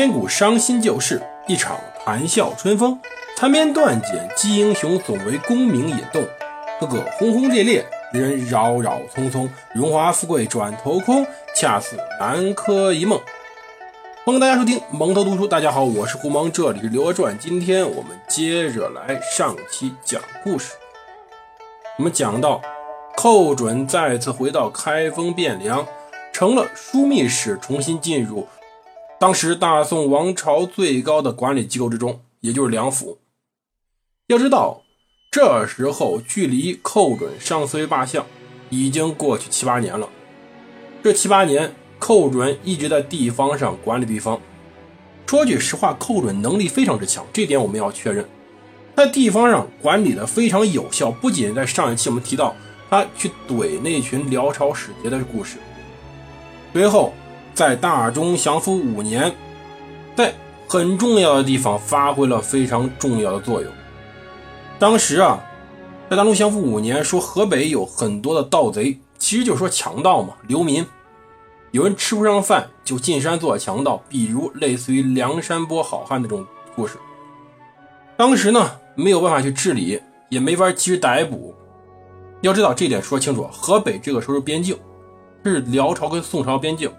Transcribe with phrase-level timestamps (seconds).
[0.00, 2.98] 千古伤心旧事，一场谈笑春风。
[3.36, 6.26] 残篇断简，击英雄，总为功名引动。
[6.80, 9.46] 个个轰轰烈烈，人人扰扰匆匆。
[9.74, 13.20] 荣华富贵转头空，恰似南柯一梦。
[14.24, 15.46] 欢迎大家收听蒙头读书。
[15.46, 17.34] 大家好，我是胡蒙，这里是《刘娥传》。
[17.38, 20.72] 今天我们接着来上期讲故事。
[21.98, 22.62] 我们讲到
[23.18, 25.86] 寇准再次回到开封汴梁，
[26.32, 28.48] 成了枢密使，重新进入。
[29.20, 33.18] 当时大宋王朝最高的管理机构之中，也就是梁府。
[34.28, 34.80] 要知道，
[35.30, 38.24] 这时候距离寇准上司罢相
[38.70, 40.08] 已经过去七八年了。
[41.02, 44.40] 这七八年，寇准一直在地方上管理地方。
[45.26, 48.26] 说句实话，寇准能力非常之强，这点我们要确认。
[48.96, 52.56] 在地方上管理的非常有效，不仅在上一期我们提到
[52.88, 55.58] 他去怼那群辽朝使节的故事，
[56.72, 57.12] 随后。
[57.54, 59.34] 在大中祥符五年，
[60.16, 60.32] 在
[60.68, 63.70] 很重要的地方发挥了非常重要的作用。
[64.78, 65.42] 当时啊，
[66.08, 70.86] 在大中祥符五年说河北有很多的盗贼，其实就是说强盗嘛，流民。
[71.72, 76.98] 有人吃不上饭就进山做强盗，比如类似于梁山泊好汉那种故事。
[78.16, 81.54] 当时呢，没有办法去治理，也没法及时逮捕。
[82.40, 84.76] 要知道这点说清楚，河北这个时候是边境，
[85.44, 86.90] 是辽朝跟宋朝边境。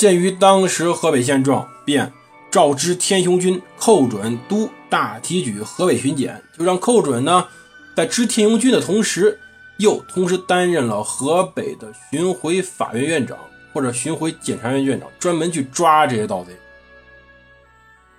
[0.00, 2.10] 鉴于当时河北现状，便
[2.50, 7.46] 召知天雄军寇准督大提举河北巡检，就让寇准呢
[7.94, 9.38] 在知天雄军的同时，
[9.76, 13.36] 又同时担任了河北的巡回法院院长
[13.74, 16.56] 或者巡回检察院院长，专门去抓这些盗贼。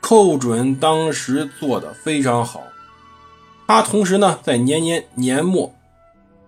[0.01, 2.61] 寇准当时做的非常好，
[3.65, 5.73] 他同时呢在年年年末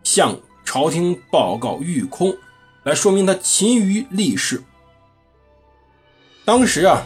[0.04, 2.38] 向朝廷报告御空，
[2.84, 4.62] 来说明他勤于立事。
[6.46, 7.02] 当时啊，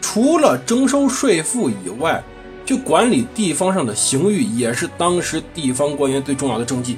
[0.00, 2.22] 除了征收税赋以外，
[2.64, 6.96] 就管理地方上的刑狱，也是当时地方官员最重要的政绩。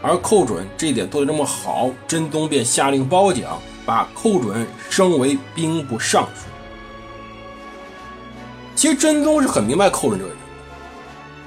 [0.00, 6.46] 而寇准这一点做得这么好，真宗便下令褒奖，把寇准升为兵部尚书。
[8.74, 10.38] 其实真宗是很明白寇准这个人，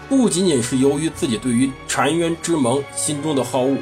[0.08, 3.76] 不仅仅是由于自己对于澶渊之盟心中的好恶，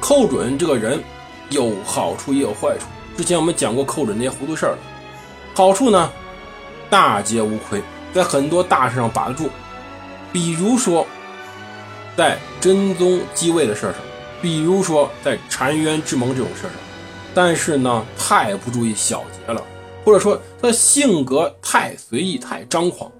[0.00, 1.02] 寇准这个人
[1.50, 2.86] 有好处也有坏处。
[3.18, 4.78] 之前我们讲过寇准那些糊涂事儿，
[5.52, 6.08] 好处呢，
[6.88, 7.82] 大皆无亏，
[8.14, 9.50] 在很多大事上把得住，
[10.32, 11.04] 比如说
[12.16, 13.94] 在真宗继位的事上，
[14.40, 16.70] 比如说在澶渊之盟这种事上，
[17.34, 19.60] 但是呢，太不注意小节了，
[20.04, 23.10] 或者说他性格太随意、太张狂。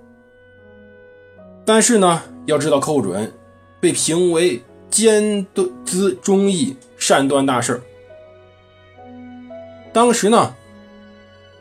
[1.64, 3.32] 但是呢，要知道寇准
[3.80, 5.44] 被评为兼
[5.84, 7.82] 资忠义、善断大事
[9.98, 10.54] 当时呢，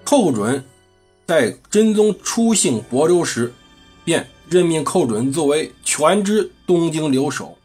[0.03, 0.63] 寇准
[1.25, 3.51] 在真宗出幸亳州时，
[4.05, 7.57] 便任命寇准作为全知东京留守。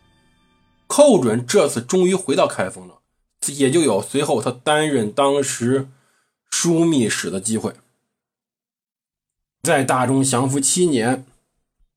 [0.87, 3.00] 寇准这次终于回到开封了，
[3.49, 5.88] 也就有随后他担任当时
[6.50, 7.75] 枢密使的机会。
[9.62, 11.27] 在大中祥符七年，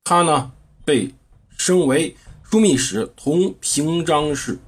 [0.04, 0.52] 他呢
[0.84, 1.14] 被
[1.56, 2.14] 升为
[2.50, 4.58] 枢密使同平章事。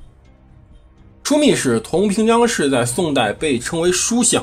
[1.29, 4.43] 枢密使同平章事在宋代被称为书相，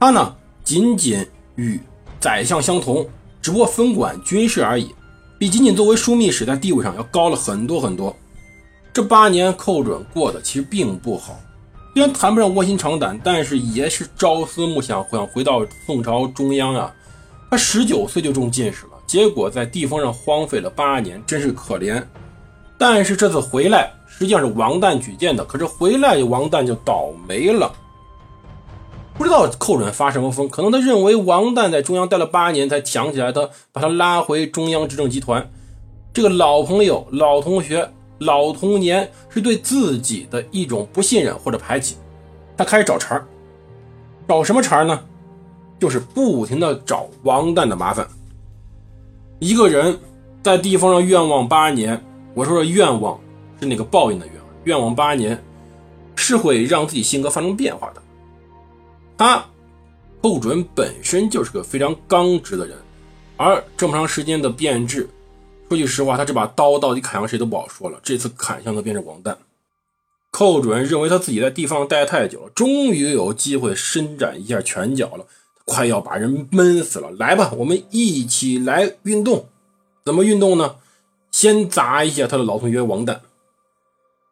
[0.00, 1.22] 他呢仅仅
[1.56, 1.78] 与
[2.18, 3.06] 宰相相同，
[3.42, 4.88] 只不过分管军事而已，
[5.38, 8.16] 比仅仅作为枢密使在地位上要高了很多很多。
[8.90, 11.38] 这八年寇准过得其实并不好，
[11.92, 16.90] 虽然谈不上卧薪尝胆，但是也是朝思暮想，想回到宋朝中央啊。
[17.50, 22.02] 他十九岁就中进士了，结果在地方上荒废了八年，真是可怜。
[22.78, 23.92] 但是这次回来。
[24.18, 27.72] 实际上是王旦举荐的，可是回来王旦就倒霉了。
[29.16, 35.48] 不知道寇准发什么疯，可能他认为王旦在中央待了八年，才想起来他把他拉回中央执政集团。
[36.12, 37.88] 这个老朋友、老同学、
[38.18, 41.94] 老童年是对自己的一种不信任或者排挤，
[42.56, 43.24] 他开始找茬
[44.26, 45.00] 找什么茬呢？
[45.78, 48.04] 就是不停的找王旦的麻烦。
[49.38, 49.96] 一个人
[50.42, 52.04] 在地方上愿望八年，
[52.34, 53.16] 我说的愿望。
[53.60, 55.42] 是那个报应的愿望，愿望八年
[56.16, 58.02] 是会让自己性格发生变化的。
[59.16, 59.44] 他
[60.22, 62.76] 寇准本身就是个非常刚直的人，
[63.36, 65.08] 而这么长时间的变质，
[65.68, 67.98] 说句实话，他这把刀到底砍向谁都不好说了。
[68.02, 69.36] 这次砍向的便是王旦。
[70.30, 75.26] 寇准认为他自己在地方待太久了，终于有机会伸展一下拳脚了，
[75.64, 77.10] 快要把人闷死了。
[77.12, 79.46] 来吧，我们一起来运动。
[80.04, 80.76] 怎么运动呢？
[81.30, 83.20] 先砸一下他的老同学王旦。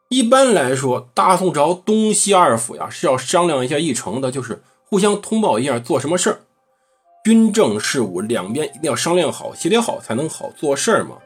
[0.08, 6.40] 一般来说，大宋朝东西二府呀是要商量一下议程的，就是互相通报一下做什么事儿。
[7.24, 11.16] 军政事务两边一定要商量好、协调好，才能好做事儿嘛。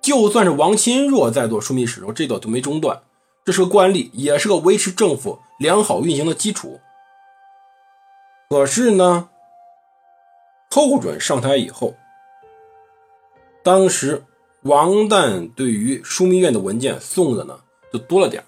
[0.00, 3.02] 就算是王钦若在做枢密使时候，这个都没中断，
[3.44, 6.78] 这是个惯例，也是个维持政府良好运行的基础。
[8.48, 9.30] 可是呢，
[10.70, 11.94] 寇准上台以后，
[13.64, 14.24] 当时
[14.62, 17.58] 王旦对于枢密院的文件送的呢
[17.92, 18.44] 就多了点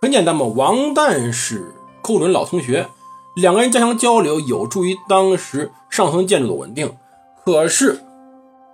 [0.00, 1.72] 很简单嘛，王旦是
[2.02, 2.88] 寇准老同学。
[3.36, 6.94] 两个人加强交流，有助于当时上层建筑的稳定。
[7.44, 8.00] 可是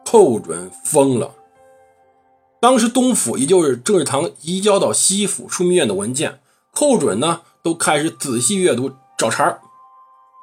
[0.04, 1.30] 寇准疯了。
[2.60, 6.40] 当时东府，也就是郑士堂移交到西府枢密院的文件，
[6.72, 9.60] 寇准呢都开始仔细阅读找茬儿。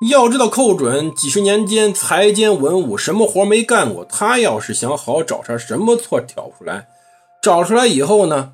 [0.10, 4.04] 要知道，寇准几十年间才兼文武，什么活没干过。
[4.06, 6.88] 他要是想好好找茬，什么错挑不出来？
[7.42, 8.54] 找出来以后呢，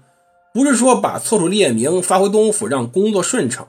[0.53, 3.67] 不是说把错处列明，发挥东府，让工作顺畅。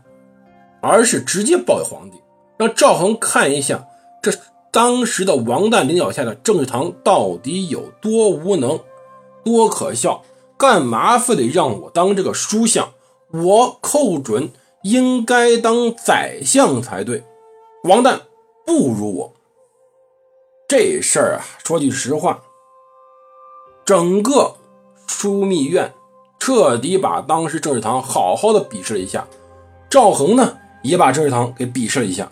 [0.82, 2.18] 而是直接报给皇帝，
[2.58, 3.86] 让赵恒看一下
[4.20, 4.30] 这
[4.70, 8.78] 当时的王旦领导下的政治堂到底有多无能、
[9.42, 10.22] 多可笑，
[10.58, 12.92] 干嘛非得让我当这个书相？
[13.32, 14.50] 我寇准
[14.82, 17.24] 应该当宰相才对，
[17.84, 18.20] 王旦
[18.66, 19.32] 不如我。
[20.68, 22.42] 这事儿啊，说句实话，
[23.86, 24.56] 整个
[25.08, 25.94] 枢密院
[26.44, 29.26] 彻底把当时政治堂好好的鄙视了一下。
[29.88, 30.58] 赵恒呢？
[30.82, 32.30] 也把郑士堂给鄙视了一下，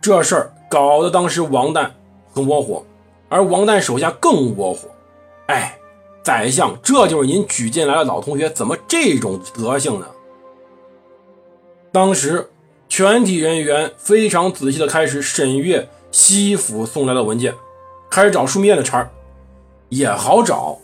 [0.00, 1.88] 这事儿搞得当时王旦
[2.34, 2.84] 很窝火，
[3.28, 4.88] 而王旦手下更窝火。
[5.46, 5.78] 哎，
[6.24, 10.06] 宰相，这就是您举进来的老同学，怎么这种德行呢？
[11.92, 12.50] 当时
[12.88, 17.54] 全体人员非常仔细的开始审阅西府送来的文件，
[18.10, 19.08] 开始找枢密院的茬儿，
[19.90, 20.78] 也好找。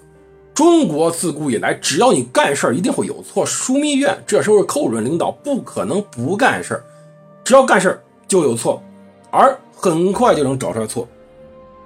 [0.59, 3.47] 中国自古以来，只要你干事儿，一定会有错。
[3.47, 6.83] 枢密院这时候寇准领导，不可能不干事儿，
[7.45, 8.83] 只要干事儿就有错，
[9.31, 11.07] 而很快就能找出来错。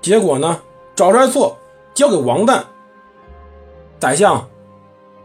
[0.00, 0.58] 结果呢，
[0.94, 1.54] 找出来错
[1.92, 2.62] 交给王旦，
[4.00, 4.48] 宰相，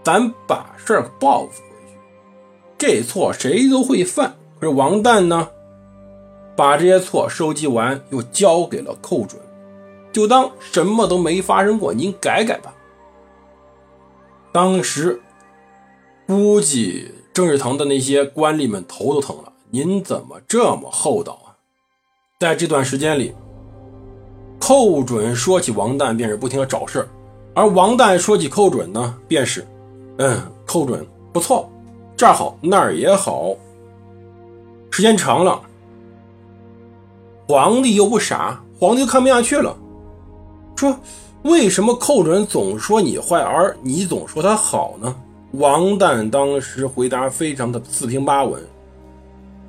[0.03, 1.97] 咱把事儿报复回去。
[2.77, 5.47] 这错谁都会犯，可是王旦呢，
[6.53, 9.41] 把这些错收集完，又交给了寇准，
[10.11, 11.93] 就当什么都没发生过。
[11.93, 12.73] 您改改吧。
[14.57, 15.21] 当时
[16.25, 19.53] 估计郑士堂的那些官吏们头都疼了。
[19.69, 21.53] 您怎么这么厚道啊？
[22.39, 23.35] 在这段时间里，
[24.59, 27.07] 寇准说起王旦便是不停的找事
[27.53, 29.63] 而王旦说起寇准呢，便是，
[30.17, 31.69] 嗯，寇准不错，
[32.15, 33.53] 这儿好那儿也好。
[34.89, 35.61] 时间长了，
[37.47, 39.77] 皇帝又不傻，皇帝看不下去了，
[40.75, 40.97] 说。
[41.47, 45.15] 为什么寇准总说你坏，而你总说他好呢？
[45.53, 48.61] 王旦当时回答非常的四平八稳，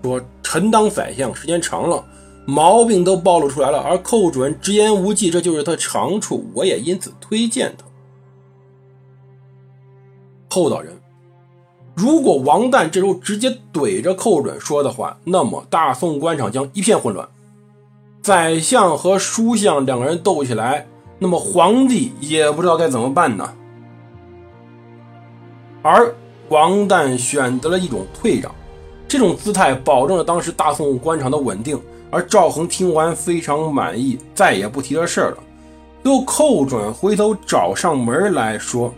[0.03, 2.05] 说：“臣当宰相时间长了，
[2.45, 7.85] 毛病都暴露出来了，而寇准直言无忌，这就是他长处，我也因此推荐他。”
[10.51, 10.93] 厚道人。
[11.95, 17.29] 如果王旦这时候直接怼着寇准说的话，那么大宋官场将一片混乱，
[18.21, 20.89] 宰相和书相两个人斗起来。
[21.19, 23.53] 那么皇帝也不知道该怎么办呢，
[25.83, 26.15] 而
[26.49, 28.55] 王旦选择了一种退让，
[29.07, 31.81] 这种姿态保证了当时大宋官场的稳定。
[32.11, 35.37] 而赵恒听完非常满意，再也不提这事儿了。
[36.03, 38.91] 最后寇准回头找上门来说：“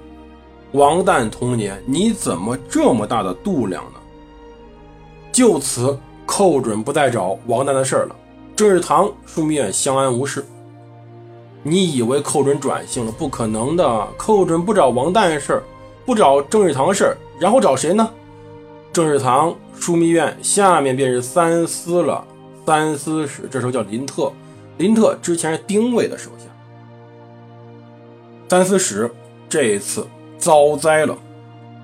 [0.71, 3.99] 王旦同年，你怎么这么大的度量呢？”
[5.33, 8.15] 就此，寇准不再找王旦的事儿了。
[8.55, 10.47] 郑士堂枢密院相安无事。
[11.63, 13.13] 你以为寇准转性了？
[13.13, 14.09] 不可能的。
[14.17, 15.63] 寇准不找王旦的事儿，
[16.07, 18.11] 不找郑士堂的事儿，然后找谁呢？
[18.93, 22.25] 郑士堂枢密院下面便是三司了。
[22.67, 24.33] 三司使这时候叫林特，
[24.79, 26.45] 林特之前是丁谓的手下。
[28.49, 29.11] 三司使
[29.49, 30.07] 这一次
[30.39, 31.17] 遭灾了，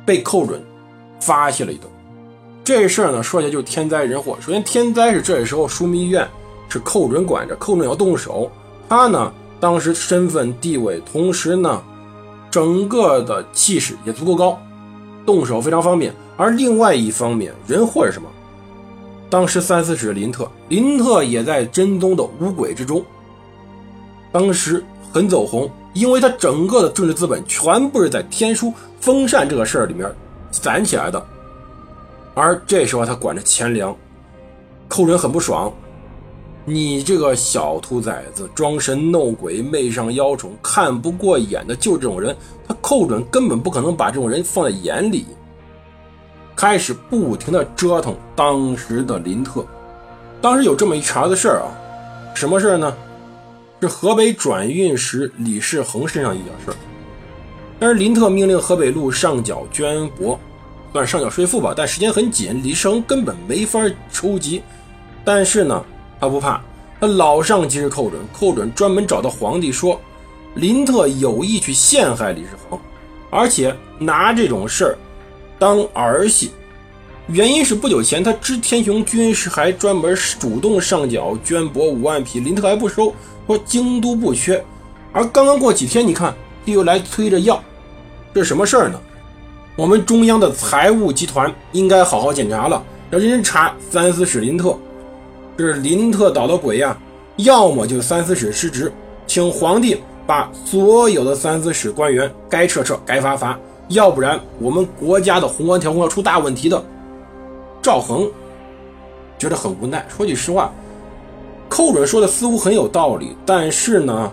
[0.04, 0.64] 被寇准
[1.20, 1.90] 发泄了一顿。
[2.64, 4.38] 这事儿呢，说起来就是天灾人祸。
[4.40, 6.26] 首先，天灾是这时候枢密院
[6.68, 8.50] 是寇准管着，寇准要动手，
[8.88, 9.32] 他呢。
[9.58, 11.82] 当时身份地位，同时呢，
[12.50, 14.58] 整个的气势也足够高，
[15.24, 16.14] 动手非常方便。
[16.36, 18.28] 而另外一方面，人祸是什么？
[19.30, 23.02] 当时三四使林特，林特也在真宗的五鬼之中，
[24.30, 30.08] 当时很走红，因为他整个的政治资本全部是在天书封禅这个事儿里面
[30.50, 31.26] 攒起来的。
[32.34, 33.96] 而这时候他管着钱粮，
[34.88, 35.72] 寇准很不爽。
[36.68, 45.26] 你这个小兔崽子，装神弄鬼，媚上妖宠，看不过眼的，就这种人，他寇准根本不可能把这种人放在眼里。
[46.56, 49.64] 开始不停的折腾当时的林特，
[50.40, 51.70] 当时有这么一茬子事儿啊，
[52.34, 52.92] 什么事儿呢？
[53.80, 56.76] 是河北转运使李世恒身上一点事儿。
[57.78, 60.36] 但是林特命令河北路上缴绢帛，
[60.92, 63.78] 算上缴税赋吧，但时间很紧，李世恒根本没法
[64.10, 64.62] 筹集。
[65.24, 65.84] 但是呢，
[66.20, 66.60] 他不怕，
[67.00, 70.00] 他老上级是寇准，寇准专门找到皇帝说，
[70.54, 72.78] 林特有意去陷害李世恒，
[73.30, 74.98] 而且拿这种事儿
[75.58, 76.52] 当儿戏。
[77.28, 83.12] 原因是不久前他知天雄军师还专门主动上缴绢帛五万匹，林特还不收，
[83.46, 84.64] 说京都不缺。
[85.12, 86.32] 而刚刚过几天，你看
[86.64, 87.62] 他又来催着要，
[88.32, 89.00] 这是什么事儿呢？
[89.74, 94.78] 我们中央的财务集团应该好好检查了，要认真查三司使林特。
[95.56, 96.96] 这是林特捣的鬼呀！
[97.36, 98.92] 要么就是三司使失职，
[99.26, 103.58] 请皇帝把所有的三司使官员该撤撤，该罚罚，
[103.88, 106.82] 要不然我们国家的宏观调控要出大问题的。
[107.82, 108.30] 赵恒
[109.38, 110.06] 觉得很无奈。
[110.08, 110.72] 说句实话，
[111.68, 114.32] 寇准说的似乎很有道理，但是呢，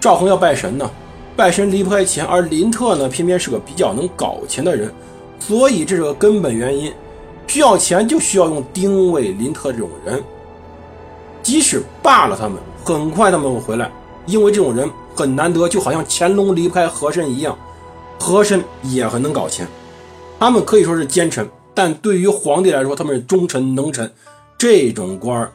[0.00, 0.90] 赵恒要拜神呢，
[1.36, 4.92] 拜神离不开钱，而林特呢，偏偏是个比较能搞钱的人，
[5.38, 6.92] 所以这是个根本原因。
[7.52, 10.24] 需要钱就需要用丁伟、林特这种人，
[11.42, 13.92] 即使罢了他们，很快他们会回来，
[14.24, 17.54] 因为这种人很难得，就好像乾隆离不开和珅一样，
[18.18, 19.68] 和珅也很能搞钱，
[20.40, 21.46] 他们可以说是奸臣。
[21.74, 24.10] 但对于皇帝来说，他们是忠臣能臣，
[24.56, 25.52] 这种官儿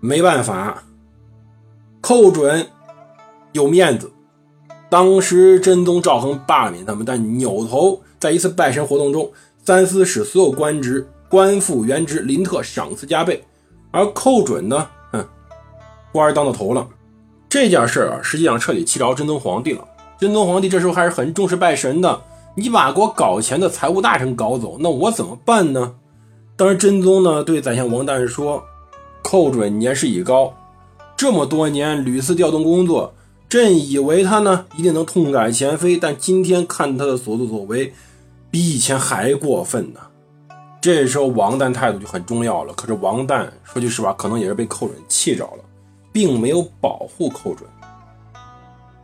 [0.00, 0.82] 没办法。
[2.00, 2.66] 寇准
[3.52, 4.10] 有面子，
[4.90, 9.30] 当时真宗赵恒罢免他们，但扭头在一次拜神活动中，
[9.64, 13.42] 三司使所有官职官复原职，林特赏赐加倍，
[13.90, 15.26] 而寇准呢，哼，
[16.12, 16.86] 官当到头了。
[17.48, 19.82] 这件事啊，实际上彻底气着真宗皇帝了。
[20.18, 22.20] 真宗皇帝这时候还是很重视拜神的。
[22.56, 25.94] 你把给我搞钱的财务大臣搞走，那我怎么办呢？
[26.56, 28.62] 当时真宗呢对宰相王旦说
[29.24, 30.52] ：“寇准年事已高，
[31.16, 33.14] 这么多年屡次调动工作，
[33.48, 37.92] 朕以为他呢一定能痛改前非，但今天看他的所作所为，
[38.54, 39.98] 比以前还过分呢。”
[40.80, 42.72] 这时候王旦态度就很重要了。
[42.74, 45.64] 可是王旦说句实话，可能也是被寇准气着了，
[46.12, 47.68] 并没有保护寇准。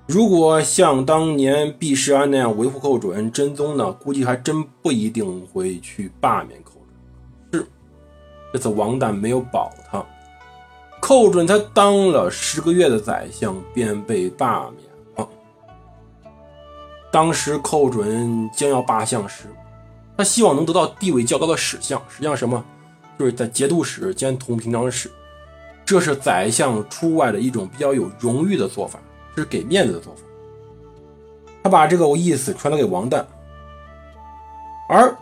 [0.07, 6.75] 如果像当年毕世安那样维护寇准，真宗呢，估计还真不一定会去罢免寇
[7.50, 7.61] 准。
[7.61, 7.66] 是，
[8.52, 10.07] 这次王旦没有保他，
[11.00, 14.89] 寇准他当了十个月的宰相，便被罢免。
[17.11, 19.45] 当时寇准将要罢相时，
[20.17, 22.64] 他希望能得到地位较高的史相，实际上什么，
[23.19, 25.11] 就是在节度使兼同平章事，
[25.85, 28.99] 这是宰相出外的一种比较有荣誉的做法。
[29.37, 30.21] 是给面子的做法。
[31.62, 33.25] 他把这个意思传达给王旦，
[34.88, 35.17] 而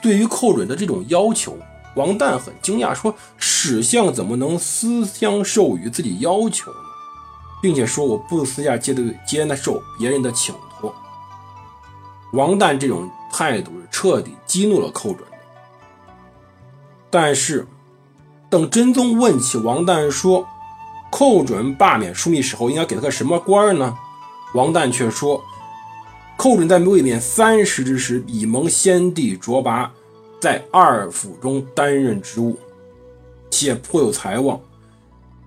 [0.00, 1.56] 对于寇准的这种要求，
[1.94, 6.78] 王旦很惊讶，说：“史相怎么能私相授予自己要求呢？
[7.62, 10.52] 并且说我不私下接对接受别人的请。”
[12.36, 15.26] 王旦这种态度是彻底激怒了寇准。
[17.10, 17.66] 但是，
[18.48, 20.46] 等真宗问起王旦说。
[21.08, 23.96] 寇准罢免枢密使后，应该给他个什么官呢？
[24.52, 25.42] 王旦却说，
[26.36, 29.90] 寇准在位免三十之时，已蒙先帝擢拔，
[30.40, 32.58] 在二府中担任职务，
[33.48, 34.60] 且颇有才望。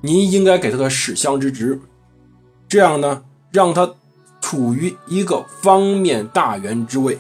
[0.02, 1.80] 您应该给他个史相之职，
[2.68, 3.94] 这样呢，让他
[4.50, 7.20] 处于一个方面大员之位。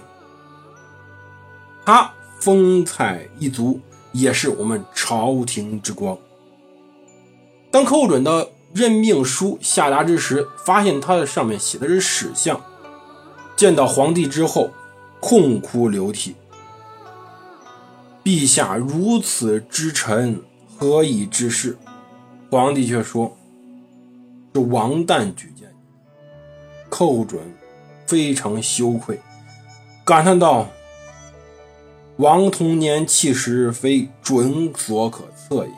[1.85, 3.79] 他风采一足，
[4.11, 6.17] 也是我们朝廷之光。
[7.69, 12.59] 当寇准的任命书下达之时，发现他的上面写的是史相，
[13.55, 14.71] 见到皇帝之后，
[15.21, 16.35] 痛哭流涕。
[18.23, 20.41] 陛下如此之臣，
[20.75, 21.77] 何以之事？
[22.49, 23.37] 皇帝却说
[24.55, 25.58] ：“是王旦举荐。”
[26.99, 27.41] 寇准
[28.05, 29.17] 非常羞愧，
[30.03, 30.67] 感叹道
[32.19, 35.71] ：“王同年气时，非准所可测也。”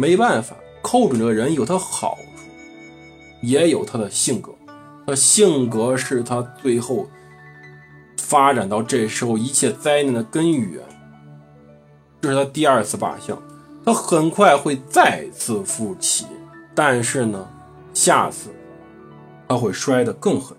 [0.00, 2.44] 没办法，寇准这个人有他好处，
[3.42, 4.52] 也有他的性格。
[5.08, 7.08] 他性格是他最后
[8.16, 10.80] 发展到这时候一切灾难的根源。
[12.20, 13.36] 这是他第二次罢相，
[13.84, 16.26] 他很快会再次复起，
[16.76, 17.44] 但是呢，
[17.92, 18.50] 下次
[19.48, 20.56] 他会摔得更狠。